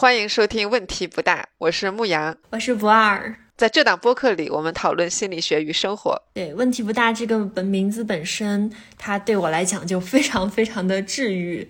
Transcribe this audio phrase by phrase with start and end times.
[0.00, 3.36] 欢迎收听《问题不大》，我是牧羊，我是不二。
[3.58, 6.18] 在这档播客里，我们讨论心理学与生活。
[6.32, 11.68] 对，问题不大这个本名字本身，它对我来讲就非常非常的治愈。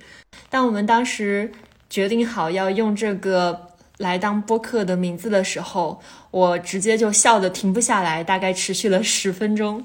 [0.48, 1.50] 当我们当时
[1.88, 3.66] 决定好要用这个
[3.98, 6.00] 来当播客的名字的时候，
[6.30, 9.84] 我直接就笑得停不下来，大概持续了十分钟。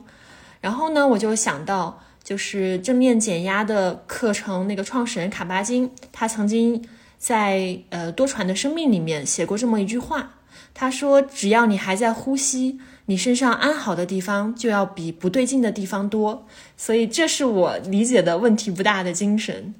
[0.61, 6.87] 然后呢，我就想到，就是正面减压的课程那个创始人卡巴金，他曾经
[7.25, 10.33] 在呃多舛的生命里面写过这么一句话。
[10.75, 16.45] 他说：“只要你还在呼吸，你身上安好的地方就要比不对劲的地方多。
[16.77, 19.73] 所以，这是我理解的问题不大的精神。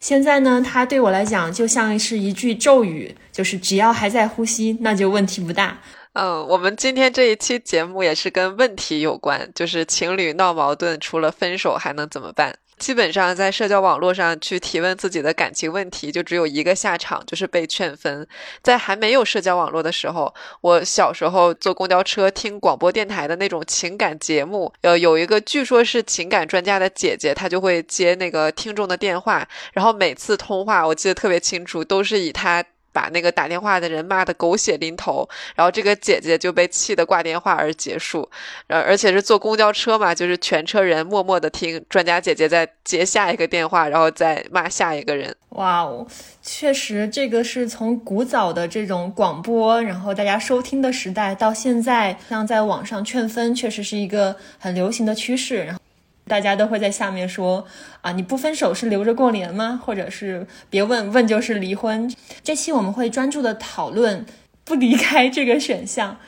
[0.00, 5.78] 现在呢，它对我来讲就像是一句咒语，就是只要还在呼吸，那就问题不大。”
[6.14, 12.56] 嗯，我们今天这一期节目也是跟问题有关，就是情侣闹矛盾，除了分手还能怎么办？
[12.78, 18.26] 基本上在社交网络上去提问自己的感情问题，就只有一个下场，就是被劝分。
[18.62, 32.64] 在还没有社交网络的时候，我小时候坐公交车听广播电台的那种情感节目，呃，有一个据说是情感专家的姐姐，她就会接那个听众的电话，然后每次通话我记得特别清楚，都是以她。
[32.96, 38.26] 把那个打电话的人骂得狗血淋头，然后这个姐姐就被气得挂电话而结束，
[38.68, 45.36] 呃，而且是坐公交车嘛，就是全车人默默的听专家姐姐在接下一个电话，然后再骂下一个人。
[45.50, 46.06] 哇哦，
[46.42, 55.64] 确实，这个是从古早的这种广播，然后大家收听的时代，到现在像在网上劝分，确实是一个很流行的趋势。
[55.64, 55.80] 然后。
[56.26, 57.64] 大家都会在下面说
[58.00, 59.80] 啊，你不分手是留着过年吗？
[59.84, 62.12] 或者是别问问就是离婚。
[62.42, 64.26] 这期我们会专注的讨论
[64.64, 66.18] 不离开这个选项，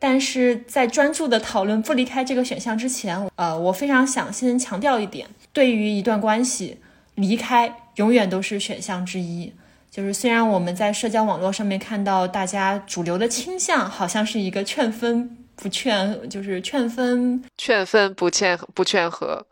[0.00, 6.78] 但是在专注的讨论不离开这个选项之前，呃，我非常想先强调一点，对于一段关系，
[7.14, 9.52] 离开永远都是选项之一。
[9.88, 15.38] 就是虽然我们在社交网络上面看到大家主流的倾向，好像是一个劝分。
[15.56, 19.46] 不劝就是劝分，劝分不劝不劝和。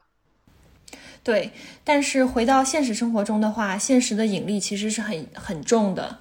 [1.25, 1.53] 对，
[1.85, 6.19] 但是回到现实生活中的话，现实的引力其实是很很重的。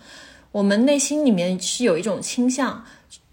[0.51, 2.85] 我们内心里面是有一种倾向，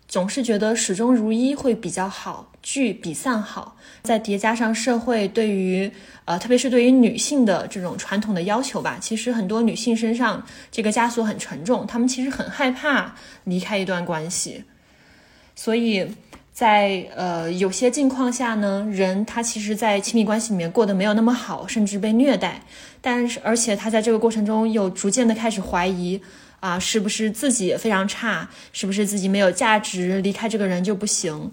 [0.06, 3.76] 总是觉得始终如一会比较好，聚比散好。
[4.02, 5.90] 再叠加上社会对于
[6.24, 13.14] 呃，特别是对于女性的这种传统的要求吧，其实很多女性身上这个枷锁很沉重，她们其实很害怕
[13.44, 14.64] 离开一段关系，
[15.54, 16.10] 所以。
[16.58, 22.60] 在呃有些境况下呢，人他其实，在亲密关系里面过得没有那么好，甚至被虐待，
[23.00, 26.20] 但是而且他在这个过程中又逐渐的开始怀疑
[26.58, 31.48] 啊，是不是自己也非常差，是不是自己没有价值，离开这个人就不行，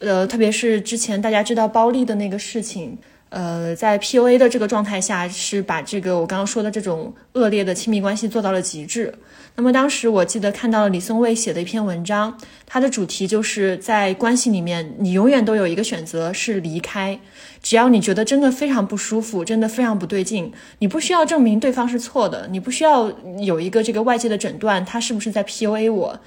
[0.00, 2.98] 呃，特别是之前大家知道包丽的那个事情。
[3.30, 9.12] 呃，在 PUA 的这个状态下，是把这个我刚刚说的这种恶劣的亲密关系做到了极致。
[9.54, 17.18] 那么当时我记得看到了李松蔚写的一篇文章，它的主题就是在关系里面，你永远都有一个选择是离开。
[17.62, 26.20] 只要你觉得真的非常不舒服，真的非常不对劲，你不需要证明对方是错的，你不需要有一个这个外界的诊断，他是不是在 PUA 我，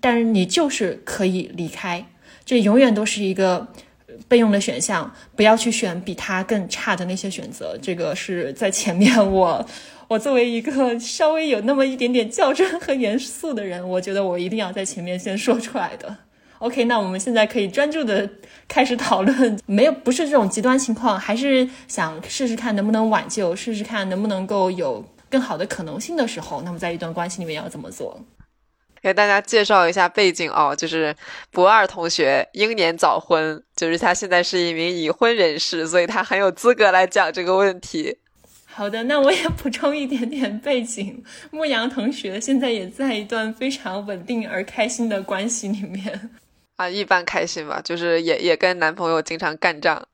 [0.00, 2.06] 但是你就是可以离开。
[2.46, 3.68] 这永远都是一个。
[4.28, 7.76] 备用的选项，不要去选比他更差的那些选择。
[7.80, 9.64] 这个是在前面，我
[10.08, 16.16] 我作为一个稍微有那么一点点较真和严肃的人，我觉得我一定要在前面先说出来的。
[16.58, 18.28] OK，那我们现在可以专注的
[18.68, 28.20] 开始讨论，没有不是这种极端情况，还是想试试看能不能挽救，试试看能不能够有更好的可能性的时候，那么在一段关系里面要怎么做？
[29.02, 31.14] 给大家介绍一下背景哦，就是
[31.50, 38.18] 博二同学英年早婚，就是他现在是一名已婚人士，所以他很有资格来讲这个问题。
[38.72, 46.30] 好的，那我也补充一点点背景，牧羊同学现在也在一段非常稳定而开心的关系里面
[46.76, 50.06] 啊，一般开心吧，就是也也跟男朋友经常干仗，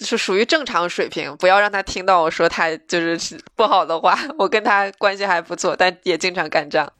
[0.00, 6.92] 是属于正常水平，不要让他听到我说他就是不好的话，我跟他关系还不错，但也经常干仗。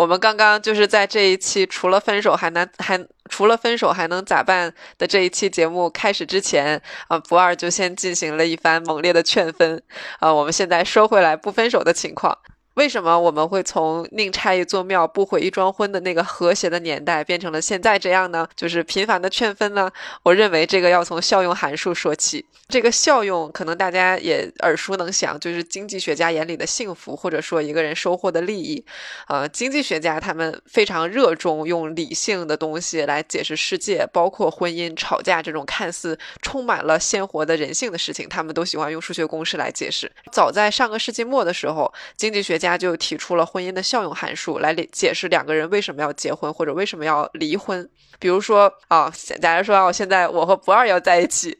[0.00, 2.98] 我们刚刚就是在这一期除了分手还能还
[3.28, 9.82] 除了分手还能咋办的这一期节目开始之前啊，不二就先进行了一番猛烈的劝分
[10.18, 10.32] 啊。
[10.32, 12.38] 我们现在说回来不分手的情况。
[12.74, 18.46] 为什么我们会从宁拆一座庙不毁一桩婚的那个和谐的年代变成了现在这样呢？
[18.54, 19.90] 就是频繁的劝分呢？
[20.22, 22.46] 我认为这个要从效用函数说起。
[22.68, 28.84] 这个效用可能大家也耳熟能详，就是经济学家眼里的幸福，或者说一个人收获的利益。
[29.26, 40.10] 呃，经济学家他们非常热衷用理性的东西来解释世界，包括婚姻、吵架这种看似充满了鲜活的人性的事情，他们都喜欢用数学公式来解释。
[40.30, 42.59] 早在上个世纪末的时候，经济学。
[42.60, 47.88] 家就提出了婚姻的效用函数来解释两个人为什么要结婚或者为什么要离婚。
[48.18, 49.10] 比如说啊，
[49.40, 51.56] 假如说啊，现在我和不二要在一起，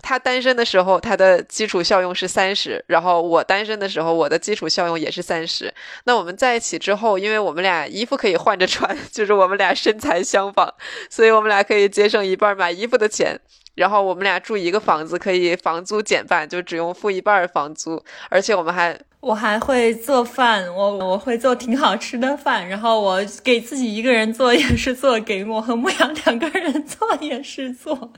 [0.00, 5.70] 他单身的时候他的基础效用是三十，然后我单身的时候我的基础效用也是三十。
[6.04, 10.72] 那我们在一起之后，因为我们俩衣服可以换着穿， 就是我们俩身材相仿，
[11.10, 13.38] 所以我们俩可以节省一半买衣服的钱。
[13.78, 28.12] 然后我们俩住一个房子，可以房租减半，就只用付一半房租，而且我们还我还会做饭，我我会做挺好吃的饭，然后我给自己一个人做也是做，给我和牧羊两个人做也是做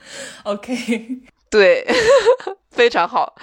[0.44, 1.20] ，OK。
[1.50, 1.84] 对，
[2.70, 3.34] 非常好，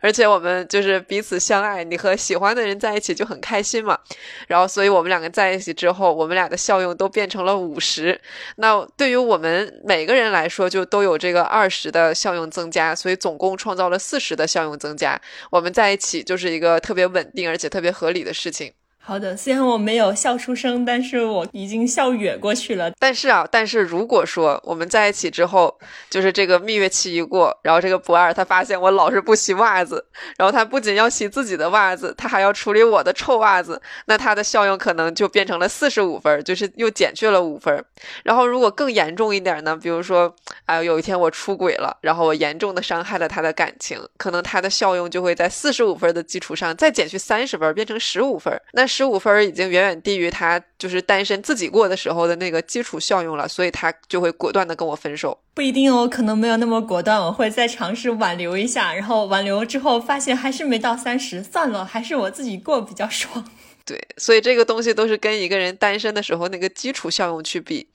[0.00, 3.98] 而且我们就是彼此相爱，你和喜欢的人在一起就很开心嘛。
[4.46, 8.20] 然后，所以我们两个在一起之后，我们俩的效用都变成了五十。
[8.58, 15.20] 那对于我们每个人来说，就都有这个二十的效用增加，所以总共创造了四十的效用增加。
[15.50, 18.72] 我们在一起就是一个特别稳定而且特别合理的事情。
[19.08, 22.90] 好的，虽然我没有笑出声，但是我已经笑哕过去了。
[22.98, 25.72] 但是啊，但是如果说我们在一起之后，
[26.10, 30.04] 就是这个蜜月期一过，然后这个不二他发现我老是不洗袜子，
[30.36, 37.84] 然后他不仅要洗自己的袜子，他还要处理我的臭袜子，那他的效用可能就变成了四十五分，就是又减去了五分。
[38.24, 48.60] 然后如果更严重一点呢，比如说，哎，有一天我出轨了，然后我严重的伤害了他的感情，可能他的效用就会在四十五分的基础上再减去三十分，变成十五分。
[48.72, 55.38] 那十五分已经远远低于他就是单身自己过的时候的那个基础效用了，所以他就会果断的跟我分手。
[55.52, 63.44] 不一定哦，可能没有那么果断，我会再尝试挽留一下，然后挽留之后发现还是没到三十，算了，还是我自己过比较爽。
[63.84, 67.86] 对，所以这个东西都是跟一个人单身的时候那个基础效用去比。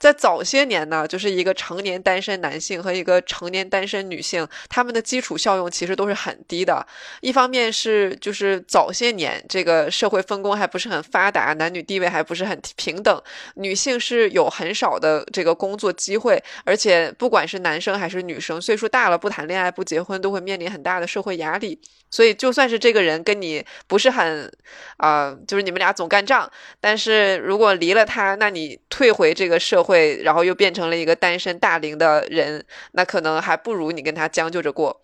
[0.00, 6.84] 在早些年呢，就是一个成年单身男性和一个成年单身女性，他们的基础效用其实都是很低的。
[7.20, 13.22] 一方面是就是早些年这个社会分工还不是很发达，男女地位还不是很平等，
[13.56, 21.78] 女性是有很少的这个工作机会，而且不管是男生还是女生，岁数大了不谈恋爱不结婚，都会面临很大的社会压力。
[22.12, 24.50] 所以就算是这个人跟你不是很
[24.96, 26.50] 啊，就是你们俩总干仗，
[26.80, 29.89] 但是如果离了他，那你退回这个社会。
[29.90, 35.02] 会，然后又变成了一个单身大龄的人，那可能还不如你跟他将就着过。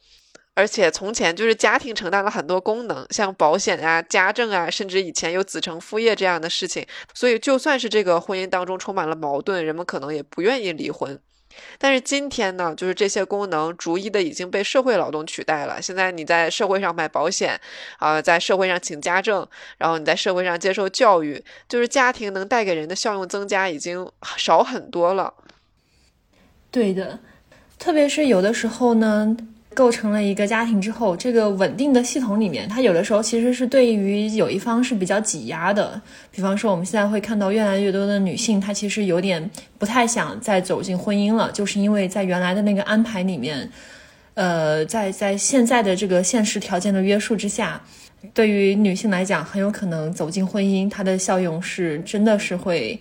[0.55, 6.87] 而且从前就是家庭承担了很多功能，像保险啊、家政啊，甚至以前有子承父业这样的事情。
[7.13, 11.21] 所以就算是这个婚姻当中充满了矛盾，人们可能也不愿意离婚。
[11.79, 15.81] 但是今天呢，就是这些功能逐一的已经被社会劳动取代了。
[15.81, 17.61] 现在你在社会上买保险，
[17.99, 19.47] 啊，在社会上请家政，
[19.79, 25.35] 然后你在社会上接受教育，就是家庭能带给人的效用增加已经少很多了。
[26.71, 27.21] 对的，
[27.79, 29.37] 特别是有的时候呢。
[29.77, 36.01] 构成了一个家庭之后，这个稳定的系统里面，它有的时候其实是对于有一方是比较挤压的。
[36.33, 43.71] 比方说，我们现在会看到越来越多的女性，她其实有点不太想再走进婚姻了，就是因为在原来的那个安排里面，
[44.33, 47.79] 呃，在在现在的这个现实条件的约束之下，
[48.33, 52.99] 对于女性来讲，很有可能走进婚姻，它的效用是真的是会。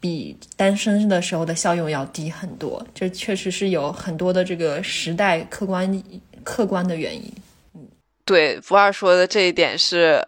[0.00, 6.02] 比单身的时候的效用要低很多，这确实是有很多的这个时代客观
[6.44, 7.32] 客观的原因。
[7.74, 7.86] 嗯，
[8.24, 10.26] 对，不二说的这一点是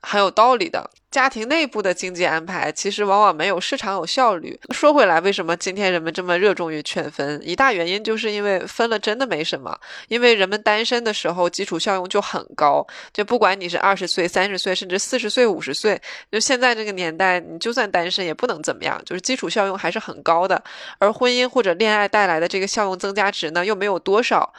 [0.00, 0.90] 很有道理的。
[1.16, 4.60] 家庭内部的经济安排其实往往没有市场有效率。
[4.68, 7.40] 说回来，为什么今天人们这么热衷于劝分？
[7.42, 9.74] 一大原因就是因为分了真的没什么。
[10.08, 15.98] 因为人们单身的时候基础效用就很高，就不管你是二十岁、三十岁，甚至四十岁、五十岁，
[16.30, 20.62] 就现在这个年代，你就算单身也不能怎么样，就是基础效用还是很高的。
[20.98, 24.52] 而婚姻或者恋爱带来的这个效用增加值呢，又没有多少，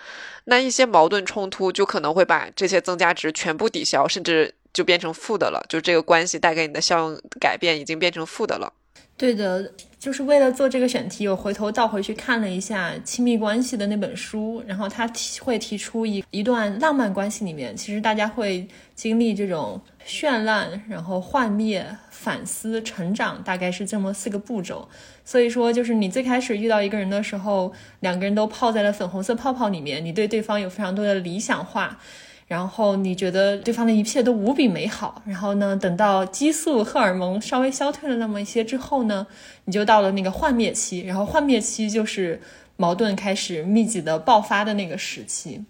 [0.45, 4.55] 那一些矛盾冲突就可能会把这些增加值全部抵消，甚至。
[4.73, 8.73] 就变成负的了，就这个关系带给你的效用改变已经变成负的了。
[9.15, 24.87] 对的，就是为了做这个选题，我回头倒回去看了一下《亲密关系》的那本书，然后他提会提出一一段浪漫关系里面，其实大家会经历这种绚烂，然后幻灭、反思、成长，大概是这么四个步骤。
[25.25, 31.99] 所以说，就是你最开始遇到一个人的时候，两个人都泡在了粉红色泡泡里面，你对对方有非常多的理想化。
[32.47, 39.27] 然后你觉得对方的一切都无比美好，然后呢，等到激素、荷尔蒙稍微消退了那么一些之后呢，
[39.65, 42.41] 你就到了那个幻灭期，然后幻灭期就是
[42.77, 45.61] 矛盾开始密集的爆发的那个时期。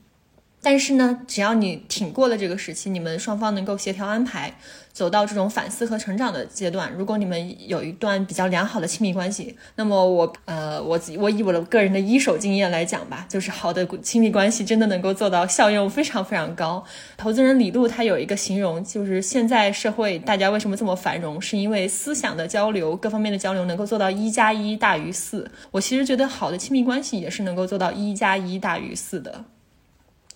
[0.62, 4.54] 但是呢，只要你挺过了这个时期，你们双方能够协调安排，
[4.92, 16.84] 走到这种反思和成长的阶段，如果你们有一段比较良好的亲密关系，那么我呃，我我以我的个人的一手经验来讲吧，就是好的亲密关系真的能够做到效用非常非常高。
[17.16, 25.50] 投资人李路他有一个形容，就是现在社会大家为什么这么繁荣，是因为思想的交流、各方面的交流能够做到一加一大于四。
[25.72, 29.46] 我其实觉得好的亲密关系也是能够做到一加一大于四的。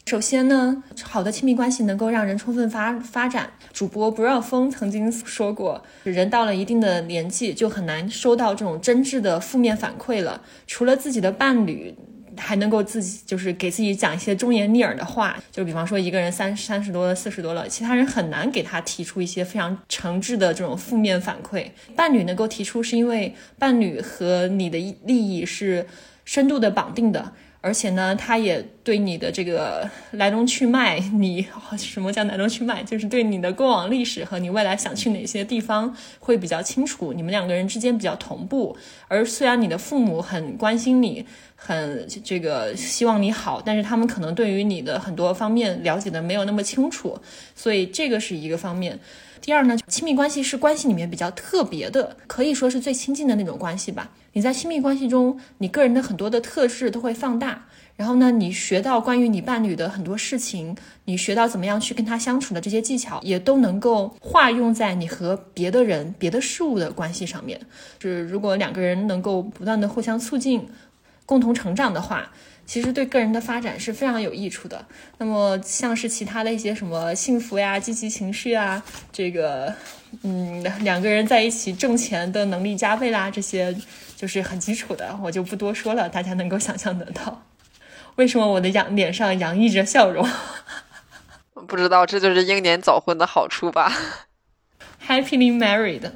[0.06, 3.50] 首先呢，好的亲密关系能够让人充分发发展。
[3.72, 10.42] 主播不让风曾经说过，人到了一定的年纪，就很难收到这种真挚的负面反馈了。
[10.68, 11.96] 除了自己的伴侣，
[12.36, 15.38] 还能够自己就是给自己讲一些忠言逆耳的话。
[15.50, 21.68] 就比方说，一个人三三十多了、四十多了，其他人很难给他提出一些非常诚挚的这种负面反馈。
[21.96, 25.88] 伴侣能够提出，是因为伴侣和你的利益是
[26.26, 27.32] 深度的绑定的。
[27.64, 31.46] 而且呢，他也对你的这个来龙去脉，你
[31.78, 32.82] 什么叫来龙去脉？
[32.82, 38.76] 就是对你的过往历史和你未来想去哪些地方会比较清楚，你们两个人之间比较同步。
[39.08, 41.24] 而虽然你的父母很关心你，
[41.56, 47.16] 很这个希望你好，但是他们可能对于你的很多方面了解的没有那么清楚，
[47.56, 49.00] 所以这个是一个方面。
[49.42, 54.12] 第二呢，亲密关系是关系里面比较特别的，可以说是最亲近的那种关系吧。
[54.34, 67.60] 你在亲密关系中，你个人的很多的特质都会放大，然后呢，你学到关于你伴侣的很多事情，你学到怎么样去跟他相处的这些技巧，也都能够化用在你和别的人、别的事物的关系上面。
[67.98, 70.70] 就是如果两个人能够不断的互相促进、
[71.26, 72.32] 共同成长的话。
[72.66, 74.86] 其实对个人的发展是非常有益处的。
[75.18, 79.74] 那么像是其他的一些什么幸福呀、积极情绪啊，这个，
[80.24, 83.76] 嗯，两个人在一起挣钱的能力加倍啦，这些
[84.16, 87.44] 就是很基础的，我就不多说了，大家能够想象得到。
[88.16, 90.28] 为什么我的洋脸上洋溢着笑容？
[91.68, 93.92] 不知道，这就是英年早婚的好处吧
[95.08, 96.12] ？Happily married。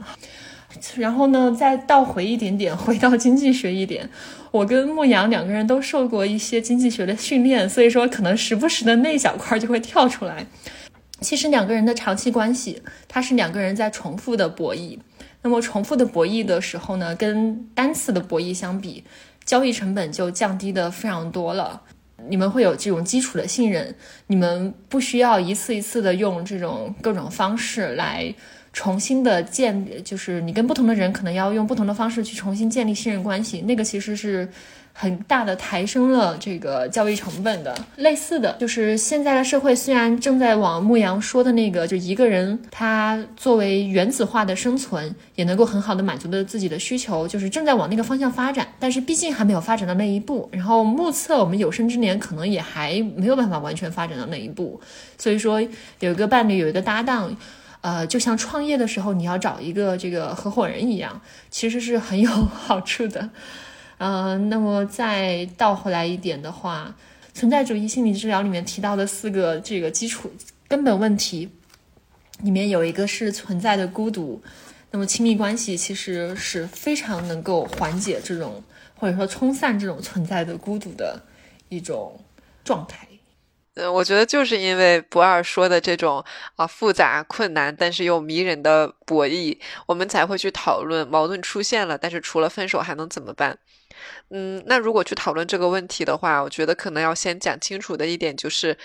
[0.98, 4.10] 然后呢，再倒回一点点，回到经济学一点。
[4.52, 10.46] 我跟牧羊两个人都受过一些经济学的训练，所以说可能时不时的那小块就会跳出来。
[11.22, 14.98] 其实两个人的长期关系，它是两个人在重复的博弈。
[15.42, 19.04] 那么重复的博弈的时候呢，跟单次的博弈相比，
[19.44, 21.82] 交易成本就降低的非常多了。
[22.28, 23.94] 你们会有这种基础的信任，
[24.28, 28.34] 你们不需要一次一次的用这种各种方式来。
[28.76, 34.46] 重新的建，就是你跟不同的人可能要用不同的方式去重新建立信任关系，那个其实是
[34.92, 37.74] 很大的抬升了这个交易成本的。
[37.96, 50.50] 类似的就是现在的社会虽然正在往牧羊说的那个，就一个人他作为原子化的生存也能够很好的满足的自己的需求，就是正在往那个方向发展，但是毕竟还没有发展到那一步。
[50.52, 54.82] 然后目测我们有生之年可能也还没有办法完全发展到那一步，
[55.18, 55.62] 所以说
[56.02, 57.34] 有一个伴侣，有一个搭档。
[57.86, 63.30] 呃，就像创业的时候，你要找一个这个合伙人一样，其实是很有好处的。
[64.00, 66.96] 嗯， 那么再倒回来一点的话，
[67.32, 70.32] 存在主义心理治疗里面提到的四个这个基础
[70.68, 71.48] 根本问题，
[72.42, 74.42] 里面有一个是存在的孤独。
[74.90, 78.64] 那么亲密关系其实是非常能够缓解这种
[78.96, 81.22] 或者说冲散这种存在的孤独的
[81.70, 82.20] 一种
[82.64, 83.08] 状态。
[83.76, 86.24] 嗯，我觉得就是因为不二说的这种
[86.56, 93.58] 啊复杂困难，但是又迷人的博弈，我们才会去讨论矛盾出现了，但是除了分手还能怎么办？
[94.30, 98.78] 嗯，那如果去讨论这个问题的话，我觉得可能要先讲清楚的一点就是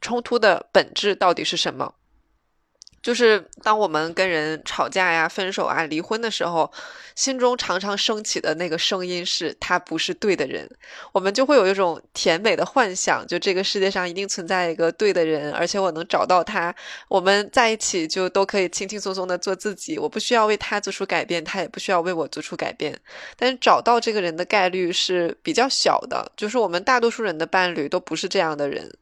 [0.00, 1.94] 冲突的本质到底是什么。
[3.02, 6.70] 就是当我们跟人吵架呀、分手啊、离婚的时候，
[7.14, 10.68] 心中常常升起的那个声音是他不是对的人，
[11.12, 16.74] 我们就会有一种甜美的幻想，就这个世界上一定存在一个对的人，而且我能找到他，
[17.08, 22.98] 我们在一起就都可以轻轻松松的做自己，我不需要为他做出改变，他也不需要为我做出改变。
[23.36, 28.92] 但是找到这个人的概率是比较小的，就是我们大多数人的伴侣都不是这样的人。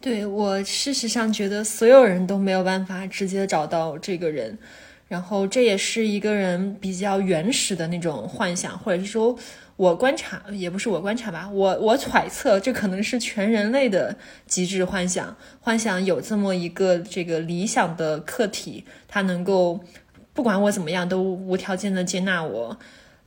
[0.00, 4.56] 对我，事实上觉得所有人都没有办法直接找到这个人，
[5.08, 9.36] 然后这也是一个人比较原始的那种幻想，或者是说
[9.76, 14.16] 我观察，也不是我观察吧，我我揣测，这可能是全人类的
[14.46, 19.80] 极致幻想，幻想有这么一个这个理想的客体，他能够
[20.32, 22.78] 不管我怎么样都无条件的接纳我，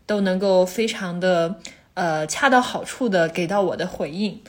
[0.07, 1.57] 都能够非常的
[1.93, 4.41] 呃恰到好处的给到我的回应。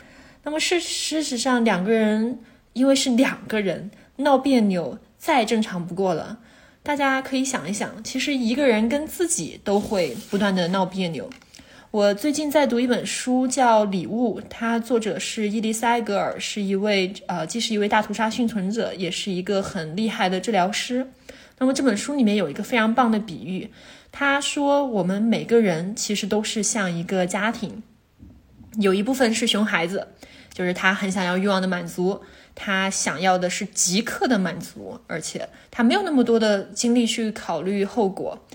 [0.45, 2.39] 那么事事实上，两个人
[2.75, 6.39] 因为是两个人闹别扭，再正常不过了。
[6.83, 11.31] 大家可以想一想，其实一个人跟自己都会不断的闹别扭。
[11.91, 21.07] 我最近在读一本书，叫《礼物》，它作者是伊丽莎格尔，是一位呃，既是一位大屠杀幸存者，也是一个很厉害的治疗师。
[21.59, 23.71] 那么这本书里面有一个非常棒的比喻，
[24.11, 27.83] 他说我们每个人其实都是像一个家庭，
[28.81, 30.09] 有一部分是熊孩子，
[30.55, 32.23] 就是他很想要欲望的满足，
[32.55, 38.47] 他想要的是即刻的满足，而且他没有那么多的精力去考虑后果。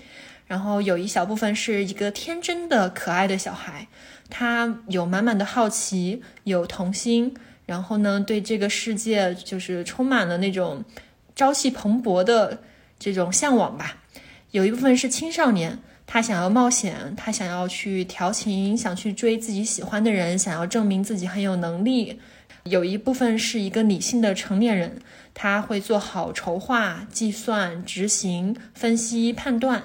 [0.46, 3.86] 然后有一小部分是一个天真的可爱的小孩，
[4.28, 10.82] 他有满满的好奇，有童心，然后呢，对这个世界就是充满了那种
[11.36, 12.62] 朝气蓬勃的
[12.98, 13.98] 这种向往吧。
[14.50, 15.78] 有一部分是青少年，
[16.12, 22.18] 他想要冒险，他想要去调情，想去追自己喜欢的人，想要证明自己很有能力。
[22.64, 25.00] 有一部分是一个理性的成年人，
[25.34, 29.84] 他会做好筹划、计算、执行、分析、判断。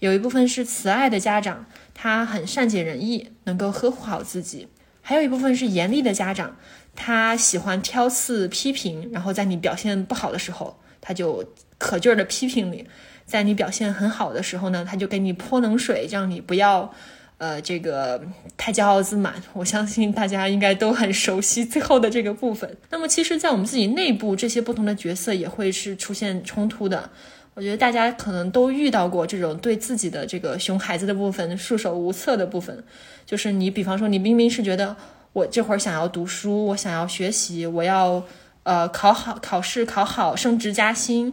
[0.00, 4.66] 有一部分是慈爱的家长，他很善解人意，能够呵护好自己；
[5.00, 6.56] 还有一部分是严厉的家长，
[6.96, 11.44] 他喜欢挑刺批评，然后在你表现不好的时候，他就
[11.78, 12.84] 可劲儿的批评你；
[13.32, 16.92] 在你表现很好的时候呢，他就给你泼冷水，让你不要，
[17.38, 18.20] 呃，这个
[18.58, 19.42] 太骄傲自满。
[19.54, 22.76] 我相信大家应该都很熟悉最后的这个部分。
[22.90, 27.08] 那么，其实，在我们自己内部，这些不同的角色也会是出现冲突的。
[27.54, 32.84] 我觉得大家可能都遇到过这种对自己的这个熊孩子的部分束手无策的部分，
[33.24, 34.94] 就是你比方说你明明是觉得
[35.32, 38.22] 我这会儿想要读书，我想要学习，我要
[38.64, 41.32] 呃考好考试考好升职加薪，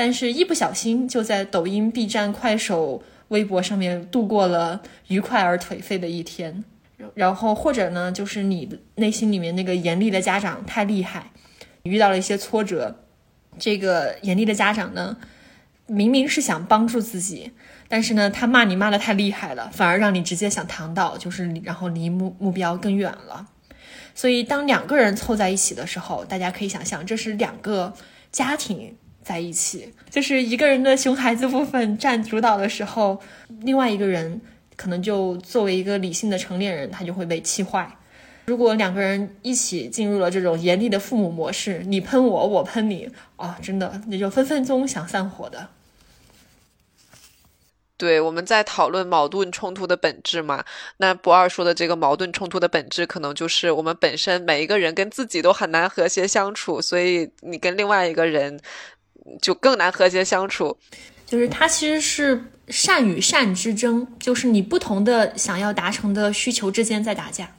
[0.00, 6.64] 但是一不小心就在抖音、B 站、快手、微博上面度过了愉快而颓废的一天，
[7.12, 11.30] 然后或者呢，就是你内心里面那个严厉的家长太厉害，
[11.82, 13.04] 遇到了一些挫折，
[13.58, 15.18] 这个严厉的家长呢。
[15.84, 17.52] 明明是想帮助自己，
[17.86, 23.46] 但是呢，他骂你骂的太厉害了，反而让你直接想躺倒，就是然后离目目标更远了。
[24.14, 27.92] 所以，当两个人凑在一起的时候，大家可以想象，这是两个
[28.32, 33.20] 家庭在一起，就是一个人的熊孩子部分占主导的时候，
[33.62, 34.40] 另外一个人
[34.76, 37.96] 可能就作为一个理性的成年人，他就会被气坏。
[38.46, 45.68] 如果两个人一起进入了这种严厉的父母模式，你喷我，我喷你，啊，真的那就分分钟想散伙的。
[47.96, 50.64] 对，我们在讨论矛盾冲突的本质嘛。
[50.96, 58.58] 那不二说的这个矛盾冲突的本质，可能就是我们本身每一个人跟自己都很难和谐相处，所以你跟另外一个人
[59.40, 60.76] 就更难和谐相处。
[61.26, 67.50] 就是它其实是善与善之争，就是你不同的想要达成的需求之间在打架。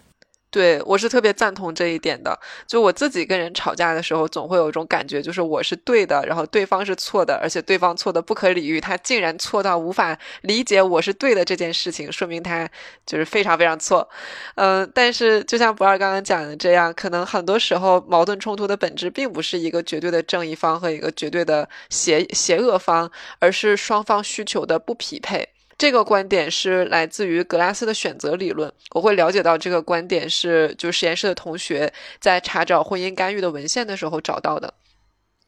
[0.52, 2.38] 对我是特别赞同这一点的。
[2.68, 12.70] 就我自己跟人吵架的时候，总会有一种感觉，就是我是对的，然后对方是错的，而且对方错的不可理喻，他竟然错到无法理解我是对的这件事情，说明他
[13.06, 14.08] 就是非常非常错。
[14.56, 23.10] 嗯，但是就像不二刚刚讲的这样，可能很多时候矛盾冲突的本质并不是一个绝对的正义方和一个绝对的邪邪恶方，
[23.40, 25.48] 而是双方需求的不匹配。
[25.82, 28.72] 这个观点是来自于格拉斯的选择理论。
[28.92, 34.72] 我会了解到这个观点是，就实验室的同学在查找婚姻干预的文献的时候找到的。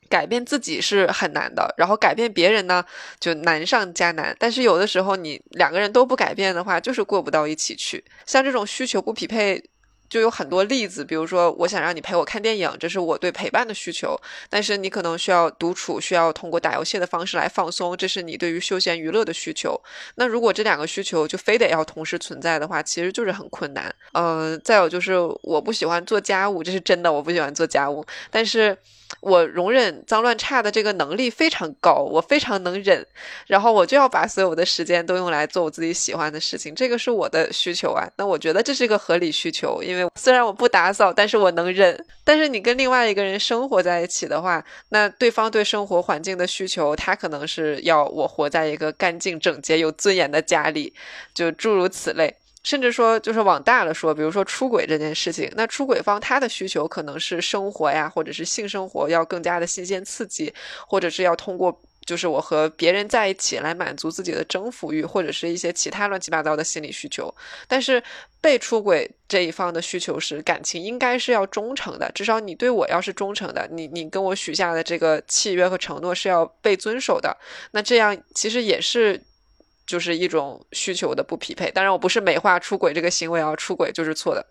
[0.09, 2.83] 改变自己是很难的，然后改变别人呢，
[3.19, 4.35] 就难上加难。
[4.39, 8.03] 但是有的时候你两个人都不改变的话，就是过不到一起去。
[8.25, 9.63] 像这种需求不匹配。
[10.13, 14.15] 就有很多例子，比如说，我想让你陪我看电影，这是我对陪伴的需求；
[14.47, 19.75] 但是你可能需要独处，需要通过打游戏的方式来放松，这是你对于休闲娱乐的需求。
[20.13, 23.91] 那如果这两个需求就非得要同时存在的话，其实就是很困难。
[24.11, 28.77] 嗯，再有就是我不喜欢做家务，这是真的，我不喜欢做家务，但是。
[29.19, 33.05] 我容忍脏乱差的这个能力非常高，我非常能忍，
[33.45, 38.09] 然后我就要把所有的时间都用来做我自己喜欢的事情，这个是我的需求啊。
[38.17, 42.05] 那我觉得这是一个合理需求，因为虽然我不打扫，但是我能忍。
[42.23, 50.93] 但是你跟另外一个人生活在一起的话，那对方对生活环境的需求，他可能是要我活在一个干净整洁、有尊严的家里，
[51.33, 52.35] 就诸如此类。
[52.63, 60.53] 甚至说，就是往大了说，比如说出轨这件事情，那出轨方他的需求可能是生活呀，或者是性生活要更加的新鲜刺激，
[60.87, 67.33] 或者是要通过就是我和别人在一起来满足自己的征服欲，或者是一些其他乱七八糟的心理需求。
[67.67, 68.01] 但是
[68.41, 77.35] 被出轨这一方的需求是感情应该是要忠诚的，至少你对我要是忠诚的，你你跟我许下的这个契约和承诺是要被遵守的。
[77.71, 79.21] 那这样其实也是。
[79.85, 81.69] 就是一种需求的不匹配。
[81.69, 84.43] 当然，我不是美化出轨这个行为啊，出轨就是错的。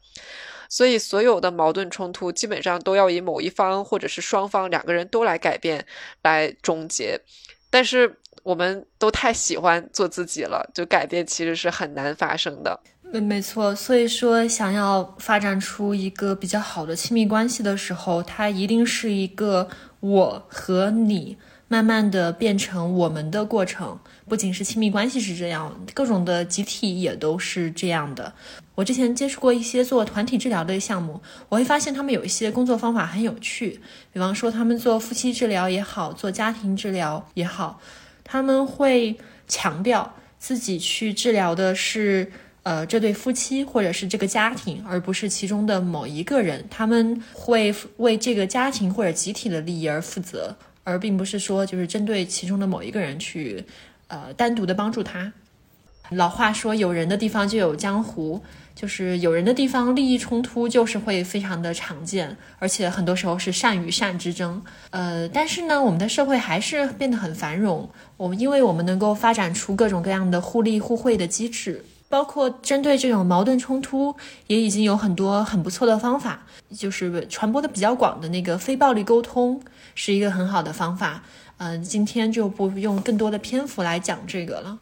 [0.72, 5.84] 所以，所有的矛盾冲突基本上都要以某一方或者是双方两个人都来改变
[6.22, 7.20] 来终结。
[7.68, 12.80] 但是，我们都太喜欢做自己了，就改变其实是很难发生的。
[13.02, 19.68] 没没错，所以说想要发展出一个比较好的亲密关系的时候，它一定是一个
[20.00, 21.36] 我和你
[21.68, 24.00] 慢慢的变成我们的过程。
[24.26, 28.32] 不仅是亲密关系是这样，各种的集体也都是这样的。
[28.74, 33.78] 我之前接触过一些做团体治疗的项目，我会发现他们有一些工作方法很有趣。
[34.12, 37.80] 比方说，他们做夫妻治疗也好，做家庭治疗也好，
[38.24, 42.32] 他们会强调自己去治疗的是
[42.62, 46.64] 呃这对夫妻或者是这个家庭，而不是其中的某一个人。
[46.70, 53.64] 他们会为这个家庭或者集体的利益而负责，而并不是说就是针对其中的某一个人去。
[54.08, 55.32] 呃，单独的帮助他。
[56.16, 58.40] 老话说，有人的地方就有江湖，
[58.74, 64.62] 就是有人的地方，利益冲突就是会非常的常见，而且很多时候是善与善之争。
[64.90, 67.88] 呃，但是呢，我们的社会还是变得很繁荣。
[68.16, 74.14] 我们因为我们能够发展出各种各样的互利互惠的机制，包括针对这种矛盾冲突，
[74.46, 76.42] 也已经有很多很不错的方法。
[76.74, 79.60] 就是传播的比较广的那个非暴力沟通，
[79.94, 81.22] 是一个很好的方法。
[81.58, 84.78] 嗯，今天就不用更多的篇幅来讲这个了。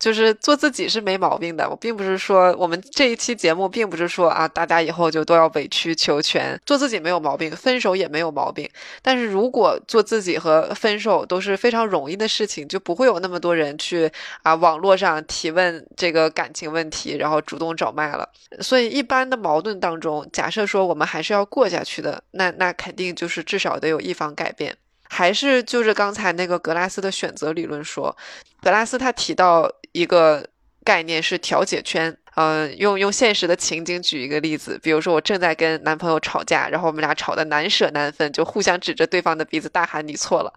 [0.00, 8.68] 就是做自己是没毛病的，我并不是说我们这一期节目并不是说啊，大家以后就都要委曲求全，做自己没有毛病，分手也没有毛病。
[9.02, 14.10] 但是如果做自己和分手都是非常容易的事情，就不会有那么多人去
[14.42, 18.26] 啊网络上提问这个感情问题，然后主动找麦了。
[18.60, 24.74] 所以一般的矛盾当中，假设说我们还是要过下去的，那那肯定就是至少得有一方改变。
[25.10, 28.16] 还是就是刚才那个格拉斯的选择理论说，
[28.62, 30.46] 格拉斯他提到一个
[30.84, 32.16] 概念是调解圈。
[32.36, 40.52] 嗯，用用现实的情景举一个例子，比如说我正在跟男朋友吵架，然后我们俩吵得难舍难分，就互相指着对方的鼻子大喊“你错了”。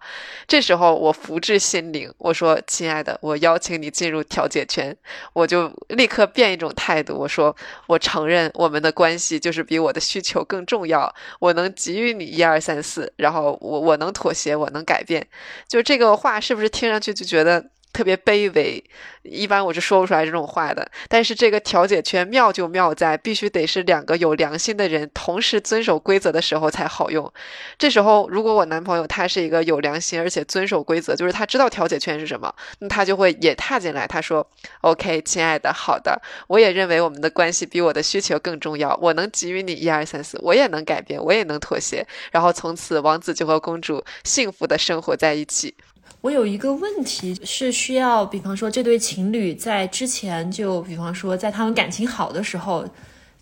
[0.46, 4.96] 这时候我福至心灵，我说：“亲爱的，我邀请你进入调解圈。”
[5.34, 7.54] 我就立刻变一种态度，我说
[7.88, 15.26] ：“我承认我们的关系就是比我的需求更重要，我能给予你一二三四，然后我我能妥协，我能改变。”
[15.68, 17.73] 就这个话是不是听上去就觉得？
[17.94, 18.82] 特别卑微，
[19.22, 20.86] 一般我是说不出来这种话的。
[21.08, 27.32] 但是这个调解圈妙就妙在，必须得是两个有良心的人同时遵守规则的时候才好用。
[27.78, 34.06] 这时候，如果我男朋友他是一个有良心而且遵守规则，就是他知道调解圈是什么，那他就会也踏进来。
[34.08, 34.44] 他说
[34.80, 38.98] ：“OK，亲爱的，好的，我也认为我们的关系比我的需求更重要。
[39.00, 42.04] 我能给予你一二三四，我也能改变，我也能妥协。
[42.32, 45.76] 然后从此，王子就和公主幸福的生活在一起。”
[46.24, 52.82] 我有一个问题是需要，比方说这对情侣在之前就，比方说在他们感情好的时候，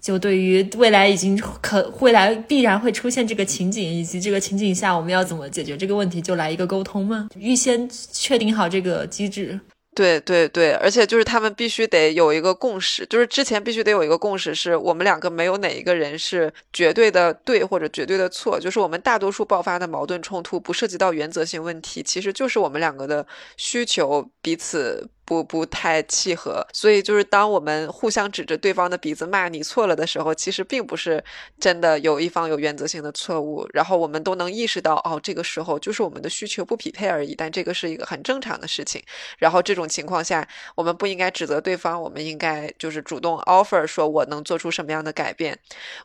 [0.01, 7.29] 就对于未来已经可未来必然会出现这个情景，以及这个情景下我们要怎么解决这个问题，就来一个沟通吗？
[7.39, 9.61] 预先确定好这个机制。
[9.95, 23.27] 对对对，而且就是他们必须得有一个共识，就是之前必须得有一个共识，是我们两个没有哪一个人是绝对的对或者绝对的错，就是我们大多数爆发的矛盾冲突不涉及到原则性问题，其实就是我们两个的
[23.57, 25.07] 需求彼此。
[25.25, 31.23] 不不太契合，所以就是当我们互相指着对方的鼻子骂你错了的时候，其实并不是
[31.61, 39.01] 真的有一方有原则性的错误，然后我们都能意识到，哦，这个时候就是我们的需求不匹配而已，但这个是一个很正常的事情。
[39.39, 45.57] 然后这种情况下，我们不应该指责对方，我们应该就是主动 offer 说我能做出什么样的改变。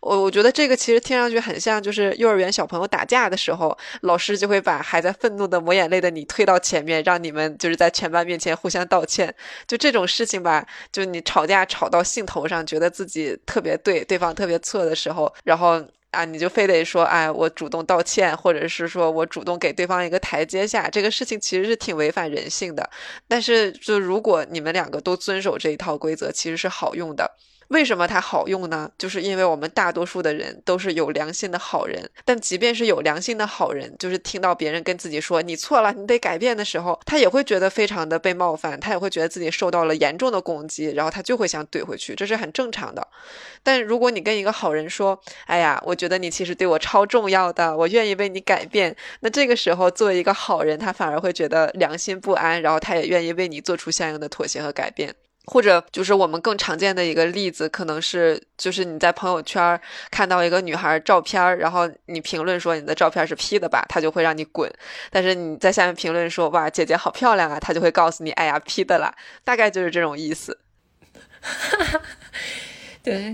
[0.01, 9.06] 我我觉得这个其实听上去很像，就是幼儿园小朋友打架的时候，老师就会把还在愤怒的抹眼泪的你推到前面，让你们就是在全班面前互相道。
[9.07, 9.33] 歉，
[9.65, 22.89] 就这种事情吧，就你吵架吵到兴头上，觉得自己特别对，对方特别错的时候，然后啊，你就非得说，哎，我主动道歉，或者是说我主动给对方一个台阶下，这个事情其实是挺违反人性的。
[23.27, 27.29] 但是，就如果你们两个都遵守这一套规则，其实是好用的。
[27.69, 28.89] 为什么它好用呢？
[28.97, 43.05] 就是因为我们大多数的人都是有良心的好人，但即便是有良心的好人，就是听到别人跟自己说你错了，你得改变的时候，他也会觉得非常的被冒犯，他也会觉得自己受到了严重的攻击，然后他就会想怼回去，这是很正常的。
[43.63, 55.13] 但如果你跟一个好人说，哎呀，我觉得你其实对我超重要的，我愿意为你改变，那这个时候作为一个好人，他反而会觉得良心不安，然后他也愿意为你做出相应的妥协和改变。
[55.47, 59.79] 或者就是我们更常见的一个例子，可能是就是你在朋友圈
[60.11, 64.69] 看到一个女孩照片，然后你评论说你的照片是 P 的吧，她就会让你滚。
[65.09, 70.59] 但是你在下面评论说哇姐姐好漂亮啊，她就会告诉你哎呀 P 的啦，大概就是这种意思。
[73.01, 73.33] 对，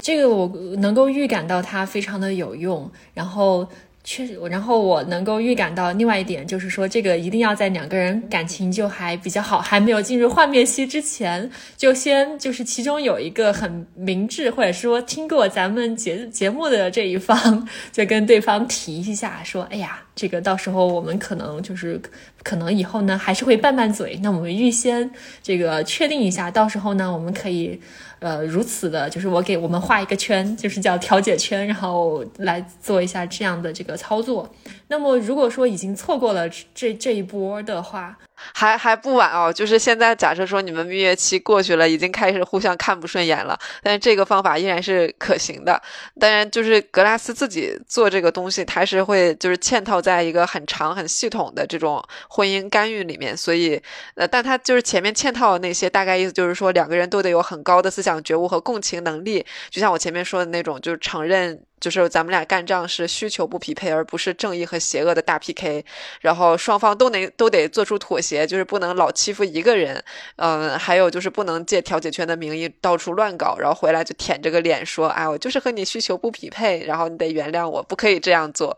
[0.00, 2.90] 这个我能够预感到它非常的有用。
[3.12, 3.68] 然后
[4.04, 22.00] 确实，然后我能够预感到另外一点，就是说这个一定要在两个人感情就还比较好，还没有进入幻灭期之前，就先就是其中有一个很明智或者说听过咱们节节目的这一方，就跟对方提一下，说，哎呀，这个到时候我们可能就是
[22.42, 25.08] 可能以后呢还是会拌拌嘴，那我们预先
[25.44, 27.80] 这个确定一下，到时候呢我们可以。
[28.22, 34.48] 呃，如此的，就是我给我们画一个圈，就是叫调解圈，然后来做一下这样的这个操作。
[34.92, 38.14] 那么，如果说已经错过了这这一波的话，
[38.52, 45.80] 还还不晚哦，就是现在假设说你们蜜月期过去了，已经开始互相看不顺眼了，但是这个方法依然是可行的。
[46.20, 53.80] 当然，就是格拉斯自己做这个东西，他是会就是嵌套在一个很长很系统的这种婚姻干预里面，所以
[54.16, 61.62] 呃，但他就是前面嵌套的那些，大概意思就是说两个人都得有很高的思想觉悟和共情能力，就像我前面说的那种，就是承认。
[61.82, 65.84] 就是咱们俩干仗是需求不匹配，而不是正义和邪恶的大 PK。
[66.20, 70.02] 然后双方都能都得做出妥协，就是不能老欺负一个人。
[70.36, 78.76] 嗯，还有就是不能借调解圈的名义到处乱搞，然后回来就舔着个脸说：“哎，我就是和你需求不匹配，然后你得原谅我，不可以这样做。”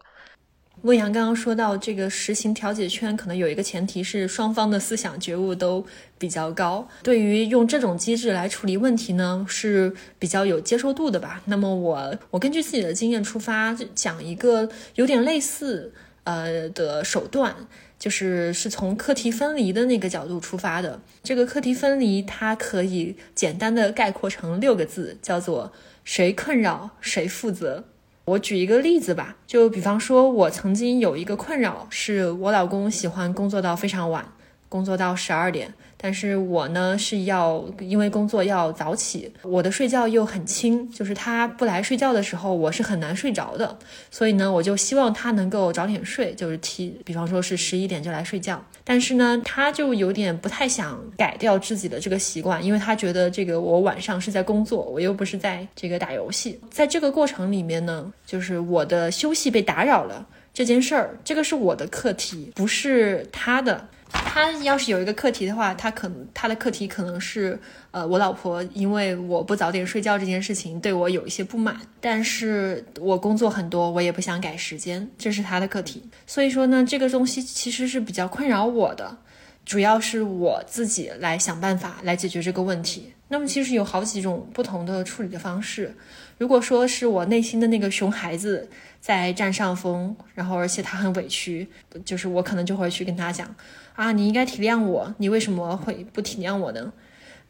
[0.82, 5.86] 魏阳刚刚说到，这个实行调解圈可能有一个前提是双方的思想觉悟都
[6.18, 11.40] 比较高，对于用这种机制来处理问题呢是比较有接受度的吧。
[11.46, 17.54] 那么我我根据自己的经验出发，讲一个有点类似呃的手段，
[17.98, 21.00] 就是是从课题分离的那个角度出发的。
[21.22, 25.72] 这个课题分离它可以简单的概括成六个字，叫做
[26.04, 27.84] 谁困扰谁负责。
[28.26, 34.26] 我举一个例子吧，就比方说，我曾经有一个困扰，是我老公喜欢工作到非常晚，
[34.74, 35.72] 工作到十二点。
[35.96, 43.78] 但是我呢是要因为工作要早起，我的睡觉又很轻，就是他不来睡觉的时候，我是很难睡着的。
[44.10, 48.62] 所以呢，我就希望他能够早点睡，就是提，比方说是十一点就来睡觉。
[48.82, 56.60] 但是呢，他就有点不太想改掉自己的这个习惯，因为他觉得这个我晚上是在工作，我又不是在这个打游戏。
[56.70, 63.88] 在这个过程里面呢，就是我的休息被打扰了这件事儿，这个是我的课题，不是他的。
[64.14, 67.58] 他要是有一个课题的话，他可能他的课题可能是，
[67.90, 76.02] 呃，我老婆因为我不早点睡觉这件事情对我有一些不满，但是我工作很多，我也不想改时间，这是他的课题。
[76.26, 79.16] 所以说呢，这个东西其实是比较困扰我的，
[79.64, 83.12] 主要是我自己来想办法来解决这个问题。
[83.28, 85.94] 那么其实有好几种不同的处理的方式。
[86.36, 88.68] 如果说是我内心的那个熊孩子
[89.00, 91.66] 在占上风，然后而且他很委屈，
[92.04, 93.54] 就是我可能就会去跟他讲。
[93.94, 96.92] 啊，你应该体谅我，你为什么会不体谅我呢？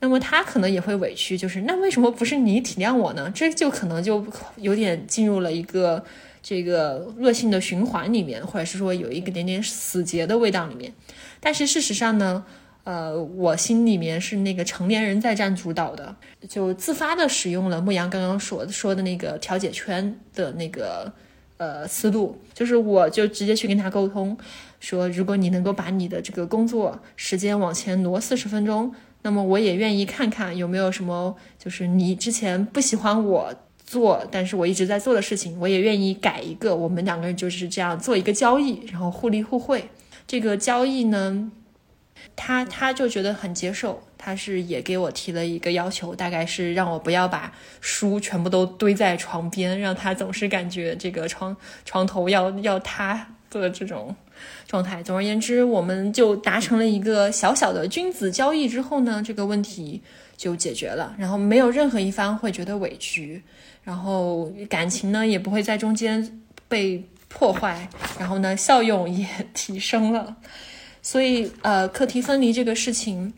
[0.00, 3.30] 那么他可能也会委屈，就是那为什么不是你体谅我呢？
[3.34, 4.26] 这就可能就
[4.56, 6.04] 有点进入了一个
[6.42, 10.92] 这个恶性的循环里面，或者是说有一个点点死结的味道里面。
[11.40, 12.44] 但是事实上呢，
[12.82, 16.14] 呃，我心里面是那个成年人在占主导的，
[16.46, 21.10] 就自发的使用了牧羊刚刚说说的那个调解圈的那个
[21.64, 24.36] 呃思路，就是我就直接去跟他沟通。
[24.80, 36.76] 说，如果你能够把你的这个工作时间往前挪四十分钟，那么我也愿意看看有没有什么，就是你之前不喜欢我做，但是我一直在做的事情，我也愿意改一个。
[36.76, 39.88] 我们两个人就是这样做一个交易，然后互利互惠。
[40.26, 41.50] 这个交易呢，
[42.36, 54.14] 他他就觉得很接受，他是也给我提了一个要求，大概是让我不要把书全部都堆在床边，让他总是感觉这个床床头要要塌的这种。
[54.66, 55.00] 状态。
[55.00, 60.02] 总而言之，我们就达成了一个小小的君子交易之后呢，这个问题
[60.36, 61.14] 就解决了。
[61.16, 63.40] 然后没有任何一方会觉得委屈，
[63.84, 70.36] 然后感情呢也不会在中间被破坏，然后呢效用也提升了。
[71.04, 73.34] 所以，呃，课题分离这个事情，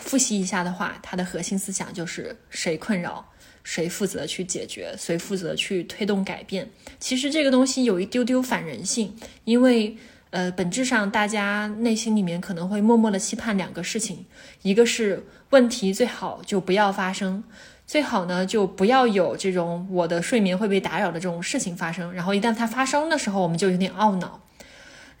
[0.00, 3.26] 复习一下的话，它的核心思想就是谁困扰。
[3.62, 6.66] 谁负责去解决，谁负责去推动改变？
[6.98, 9.14] 其实这个东西有一丢丢反人性，
[9.44, 9.94] 因为
[10.30, 14.24] 呃，本质上大家内心里面可能会默默的期盼两个事情：
[14.62, 17.44] 一个是问题最好就不要发生，
[17.86, 22.10] 最好呢就不要有这种我的睡眠会被打扰的这种事情发生。
[22.14, 24.40] 然后一旦它发生的时候，我们就有点懊恼。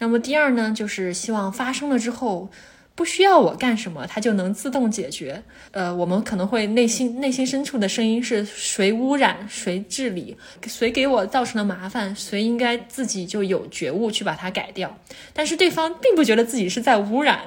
[0.00, 2.50] 那么第二呢，就是希望发生了之后。
[2.92, 5.42] 不需要我干什么，它就能自动解决。
[5.70, 10.36] 呃，我们可能会内心内心深处的声音是谁污染谁治理，
[10.66, 14.94] 谁给我造成了麻烦，谁应该自己就有觉悟去把它改掉。
[15.32, 17.38] 但是对方并不觉得自己是在污染，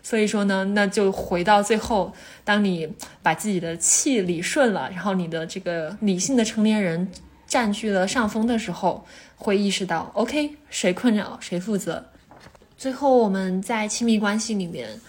[0.00, 2.12] 所以说呢，那就回到最后，
[2.44, 2.88] 当你
[3.20, 7.08] 把自己的气理顺了，然后你的这个理性的成年人
[7.50, 12.06] 占据了上风的时候，会意识到，OK，谁困扰谁负责。
[12.78, 15.00] 最后我们在亲密关系里面，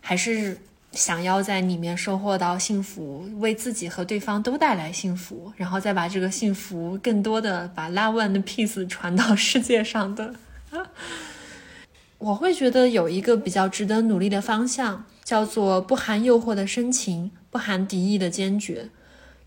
[0.00, 0.56] 还是
[0.92, 10.34] 想要在里面收获到幸福，为自己和对方都带来幸福，然后再把这个幸福更多的把 love and peace 传到世界上的。
[12.16, 18.88] 我会觉得有一个比较值得努力的方向，叫做不含诱惑的深情，不含敌意的坚决。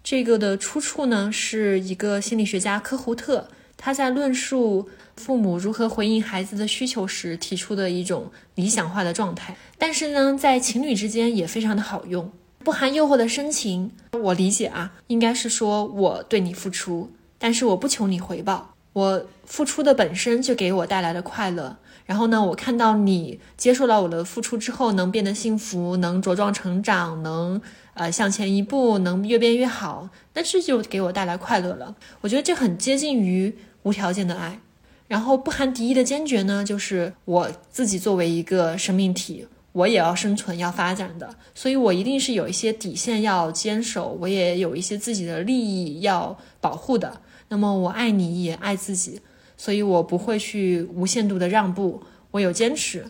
[0.03, 9.55] 这个的出处呢，是一个心理学家科胡特，他在论述父母如何回应孩子的需求时提出的一种理想化的状态。
[9.77, 12.29] 但是呢，在情侣之间也非常的好用。
[12.59, 21.77] 不含诱惑的深情，我理解啊，应该是说我对你付出，但是我不求你回报，我付出的本身就给我带来了快乐。
[22.05, 27.61] 然后呢，我看到你接受了我的付出之后，能变得幸福，能茁壮成长，能
[27.93, 31.95] 呃向前一步，能越变越好，那这就给我带来快乐了。
[32.21, 34.59] 我觉得这很接近于无条件的爱。
[35.07, 47.21] 然后不含敌意的坚决呢，就是我自己作为一个生命体，我也要生存、要发展的，所以我一定是有一些底线要坚守，我也有一些自己的利益要保护的。
[47.49, 49.21] 那么我爱你也爱自己。
[49.63, 53.05] 所以我不会去无限度的让步，我有坚持。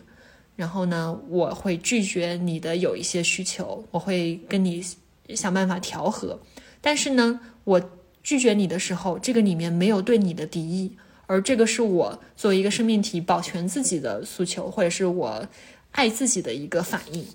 [0.54, 4.80] 然后呢，我会拒绝你的有一些需求，我会跟你
[5.30, 6.38] 想办法调和。
[6.80, 7.90] 但是呢，我
[8.22, 15.48] 拒绝你的时候，这个里面没有对你的敌意，而这个是我作为一个生命体保全自己的诉求，或者是我
[15.90, 17.26] 爱自己的一个反应。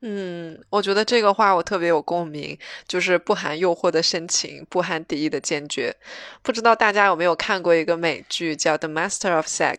[0.00, 2.56] 嗯，我觉得这个话我特别有共鸣，
[2.86, 5.92] 就是不含诱惑的深情，不含敌意的坚决。
[6.40, 9.76] 不知道大家有没有看过一个美剧叫《The Master of Sex》，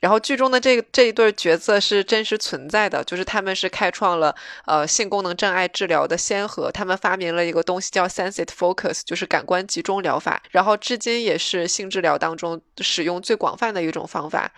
[0.00, 14.50] 然后剧中的这这一对角色是真实存在的，就是他们是开创了呃性功能障碍治疗的先河，他们发明了一个东西叫 Sensit Focus，就是感官集中疗法，然后至今也是性治疗当中使用最广泛的一种方法。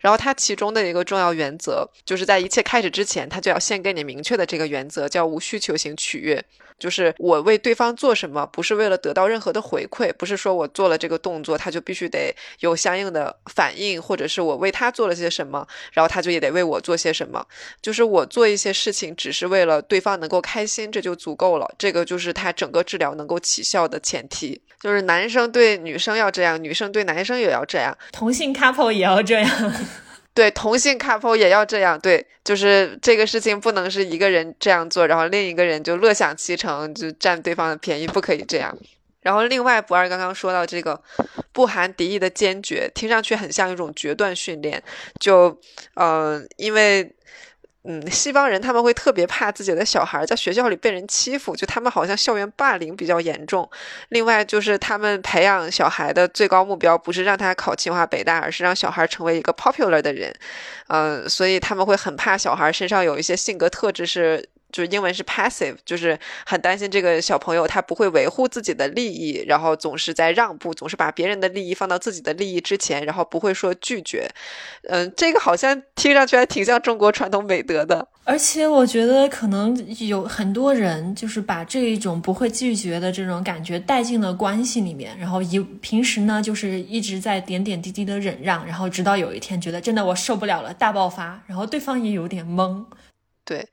[0.00, 6.44] 然后它其中的一个重要原则，就是在一切开始之前，他就要先给你明确的这一个原则，叫无需求型取悦。
[6.78, 17.44] 就是我为对方做什么，不是为了得到任何的回馈，不是说我做了这个动作，他就必须得有相应的反应，或者是我为他做了些什么，然后他就也得为我做些什么。
[17.82, 21.68] 就是我做一些事情，只是为了对方能够开心，这就足够了。
[21.76, 24.62] 这个就是他整个治疗能够起效的前提。
[24.80, 29.74] 就是男生对女生要这样，女生对男生也要这样，同性 couple 也要这样。
[30.38, 38.72] 对同性 couple 也要这样，对，就是这个事情不能是一个人这样做，然后另一个人就乐享其成，就占对方的便宜，不可以这样。
[39.22, 41.02] 然后另外，不二刚刚说到这个
[41.50, 44.80] 不含敌意的坚决，听上去很像一种决断训练，
[45.18, 45.58] 就，
[45.94, 47.12] 嗯，因为。
[47.90, 53.66] 嗯，西方人他们会特别怕自己的小孩在学校里被人欺负，就他们好像校园霸凌比较严重。
[54.10, 60.30] 另外就是他们培养小孩的最高目标不是让他考清华北大，而是让小孩成为一个 popular 的人。
[60.88, 64.46] 嗯，所以他们会很怕小孩身上有一些性格特质是。
[64.70, 74.28] 就是英文是 passive，就是很担心这个小朋友他不会维护自己的利益，然后总是在让步，总是把别人的利益放到自己的利益之前，然后不会说拒绝。
[74.88, 78.08] 嗯，这个好像听上去还挺像中国传统美德的。
[78.24, 79.74] 而且我觉得可能
[80.06, 92.84] 有很多人就是把这一种不会拒绝的这种感觉带进了关系里面，然后一平时呢就是一直在点点滴滴的忍让，然后直到有一天觉得真的我受不了了，大爆发，然后对方也有点懵。
[93.46, 93.66] 对。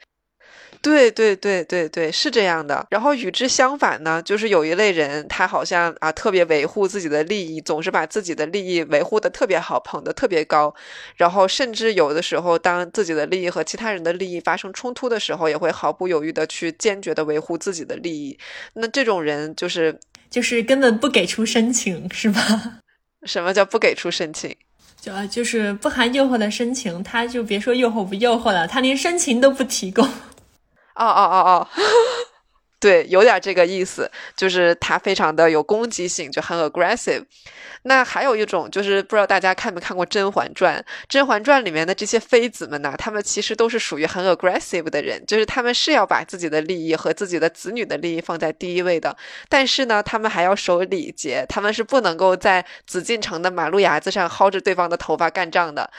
[0.85, 2.85] 对对对对对，是这样的。
[2.91, 10.71] 然后与之相反呢，就是有一类人，他好像啊特别维护自己的利益，总是把自己的利益维护的特别好，捧得特别高。
[11.15, 18.37] 然后甚至有的时候，当自己的利益和其他人的利益发生冲突的时候，也会毫不犹豫的去坚决的维护自己的利益。
[18.75, 22.41] 那这种人就是就是根本不给出深情，是吧？
[23.25, 24.55] 什么叫不给出深情？
[25.01, 30.07] 就就是不含诱惑的深情，他就别说诱惑不诱惑了，他连深情都不提供。
[30.95, 31.67] 哦哦哦哦，
[32.79, 37.23] 对，有点这个意思，就是他非常的有攻击性，就很 aggressive。
[37.87, 40.77] 那还有一种就是，不知道大家看没看过《甄嬛传》？
[41.07, 49.15] 《甄嬛传》里面的这些妃子们呢，她们其实都是属于很 aggressive 的人，就是他们是要把自己的利益和自己的子女的利益放在第一位的。
[49.47, 55.89] 但是呢，他们还要守礼节，他们是不能够在紫禁城的马路牙子上薅着对方的头发干仗的。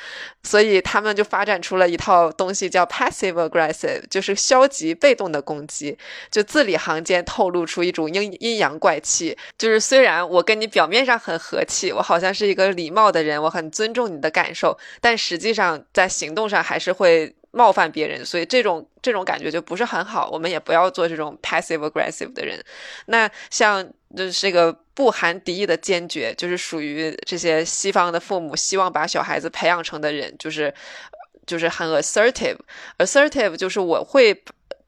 [0.43, 5.97] 所以他们就发展出了一套东西，叫 passive aggressive，就是消极被动的攻击，
[6.33, 9.35] 就自里行间透露出一种阴阴阳怪气。
[9.57, 11.87] 就是虽然我跟你表面上很和气。
[11.97, 20.29] 我好像是一个礼貌的人，我很尊重你的感受，但实际上在行动上还是会冒犯别人，所以这种这种感觉就不是很好。
[20.31, 22.63] 我们也不要做这种 passive aggressive 的人。
[23.07, 23.83] 那像
[24.15, 30.75] 就是这个不含敌意的坚决，就是属于这些西方的父母希望把小孩子培养成的人，就是
[31.47, 32.59] 就是很 assertive。
[32.99, 34.43] assertive 就是我会。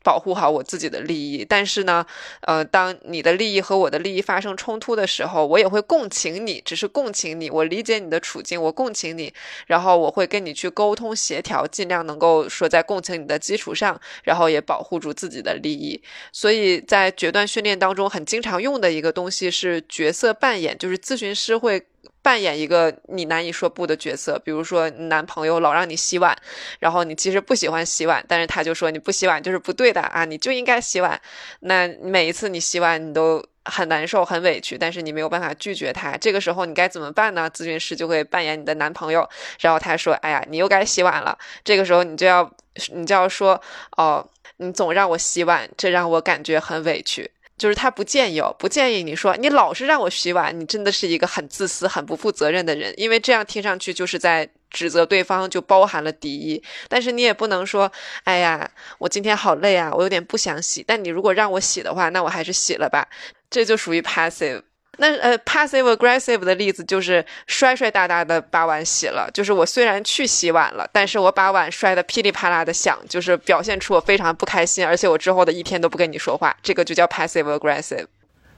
[0.08, 2.06] 保护好我自己的利益，但是呢，
[2.40, 9.30] 呃，当你的利益和我的利益发生冲突的时候，我也会共情你，只是共情你，我理解你的处境，我共情你，
[9.66, 16.00] 然后我会跟你去沟通协调，尽量能够说在共情你的基础上，然后也保护住自己的利益。
[16.32, 21.84] 所以在决断训练当中，很经常用的一个东西是角色扮演，就是咨询师会。
[22.28, 26.36] 扮演一个你难以说不的角色，比如说男朋友老让你洗碗，
[26.78, 31.18] 然后你其实不喜欢洗碗，但是他就说你不洗碗就是不对的啊，你就应该洗碗。
[31.60, 36.18] 那每一次你洗碗，你都很难受、很委屈，但是你没有办法拒绝他。
[36.18, 37.50] 这个时候你该怎么办呢？
[37.50, 39.26] 咨询师就会扮演你的男朋友，
[39.60, 42.52] 然后他说：“哎呀，你又该洗碗了。”这个时候你就要
[42.92, 43.58] 你就要说
[43.96, 56.62] ：“哦，你总让我洗碗，这让我感觉很委屈。”就是他不建议，不建议你说你老是让我洗碗，你真的是一个很自私、很不负责任的人，因为这样听上去就是在指责对方，就包含了敌意。
[56.88, 57.90] 但是你也不能说，
[58.24, 60.84] 哎呀，我今天好累啊，我有点不想洗。
[60.86, 63.08] 但你如果让我洗的话，那我还是洗了吧，
[63.50, 64.62] 这就属于 passive。
[65.00, 78.06] 那呃，passive aggressive 的例子就是摔摔哒哒的把碗洗了，就是我虽然去洗碗了，但是我把碗摔得噼里啪啦的响，就是表现出我非常不开心，而且我之后的一天都不跟你说话，这个就叫 passive aggressive。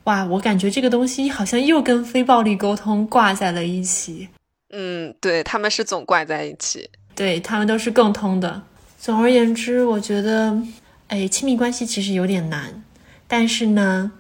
[0.05, 4.29] 哇，我感觉这个东西好像又跟非暴力沟通挂在了一起。
[4.71, 8.63] 嗯，对，他们是总挂在一起，对他们都是共通的。
[8.99, 10.57] 总而言之，我觉得，
[11.09, 12.83] 哎，亲密关系其实有点难，
[13.29, 14.13] 但是呢。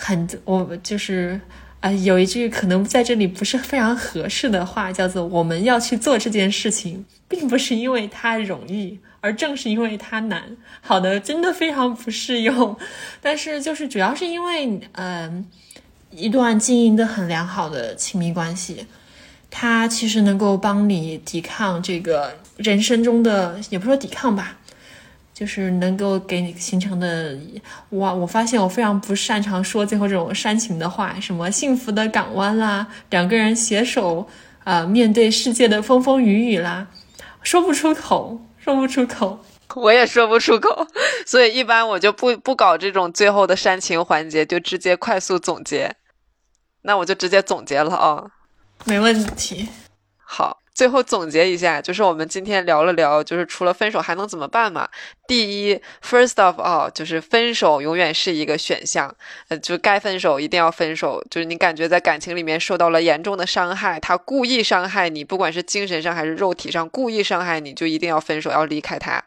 [0.00, 1.40] 很，我就是，
[1.80, 10.56] 呃，有一句可能在这里不是非常合适的话，叫做“我们要去做这件事情，并不是因为它容易，而正是因为它难”。
[10.80, 12.76] 好的，真的非常不适用。
[13.20, 15.44] 但是就是主要是因为，嗯，
[16.12, 18.86] 一段经营的很良好的亲密关系，
[19.50, 24.57] 它其实能够帮你抵抗这个人生中的，也不说抵抗吧。
[25.38, 27.38] 就是能够给你形成的
[27.90, 28.12] 哇！
[28.12, 34.28] 我发现我非常不擅长说最后这种煽情的话，什么幸福的港湾啦，两个人携手
[34.64, 36.88] 啊面对世界的风风雨雨啦，
[37.40, 39.38] 说不出口，说不出口，
[39.76, 40.88] 我也说不出口，
[41.24, 45.94] 所以一般我就不不搞这种最后的煽情环节，就直接快速总结。
[46.82, 48.24] 那我就直接总结了啊，
[48.86, 49.68] 没问题，
[50.16, 50.58] 好。
[50.78, 54.88] 最后总结一下，就是我们今天聊了聊，就是除了分手还能怎么办嘛？
[55.26, 59.12] 第一，first of all，就是分手永远是一个选项，
[59.48, 61.20] 呃，就该分手一定要分手。
[61.28, 69.20] 就是你感觉在感情里面受到了严重的伤害，他故意伤害你，不管是精神上还是肉体上故意伤害你，就一定要分手，要离开他。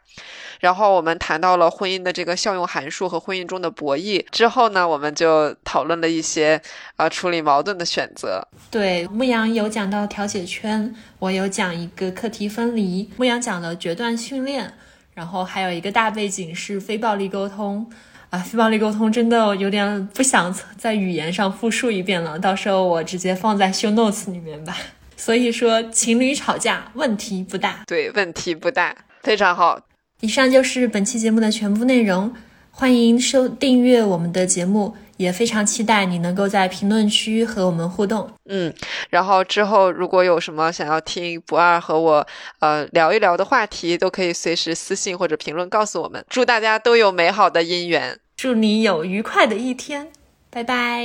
[0.62, 6.62] 然后我们谈到了婚姻的这个效用函数和婚姻中的博弈之后呢，我们就讨论了一些
[6.96, 8.48] 啊处理矛盾的选择。
[8.70, 13.10] 对，牧羊有讲到调解圈，我有讲一个课题分离。
[13.18, 14.72] 牧羊讲了决断训练，
[15.16, 17.92] 然后还有一个大背景是非暴力沟通。
[18.30, 24.78] 啊，非暴力沟通真的有点不想在语言上复述一遍了，到时候我直接放在 show notes 里面吧。
[25.18, 27.82] 所以说，情侣吵架问题不大。
[27.88, 29.82] 对，问题不大，非常好。
[30.22, 32.32] 以上就是本期节目的全部内容，
[32.70, 38.30] 欢迎收订阅我们的节目，也非常期待你能够在评论区和我们互动。
[38.46, 38.72] 嗯，
[39.10, 42.28] 然后之后如果有什么想要听不二和我
[42.60, 46.24] 呃聊一聊的话题，都可以随时私信或者评论告诉我们。
[46.30, 50.12] 祝大家都有美好的姻缘，祝你有愉快的一天，
[50.52, 51.04] 拜拜，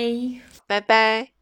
[0.66, 1.35] 拜拜。